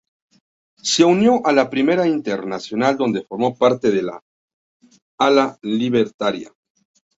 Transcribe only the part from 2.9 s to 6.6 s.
donde formó parte del ala libertaria.